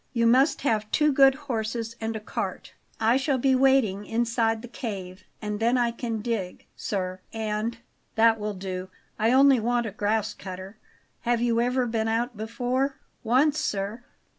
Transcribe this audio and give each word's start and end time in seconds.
You 0.13 0.25
must 0.25 0.61
have 0.61 0.89
two 0.89 1.11
good 1.13 1.35
horses 1.45 1.95
and 2.01 2.15
a 2.15 2.19
cart. 2.19 2.73
I 2.99 3.17
shall 3.17 3.37
be 3.37 3.53
waiting 3.53 4.03
inside 4.07 4.63
the 4.63 4.67
cave 4.67 5.25
And 5.43 5.59
then 5.59 5.77
I 5.77 5.91
can 5.91 6.21
dig, 6.23 6.65
sir, 6.75 7.19
and" 7.31 7.77
"That 8.15 8.39
will 8.39 8.55
do, 8.55 8.89
I 9.19 9.31
only 9.31 9.59
want 9.59 9.85
a 9.85 9.91
grass 9.91 10.33
cutter. 10.33 10.79
Have 11.19 11.39
you 11.39 11.61
ever 11.61 11.85
been 11.85 12.07
out 12.07 12.35
before?" 12.35 12.97
"Once, 13.23 13.59
sir. 13.59 14.03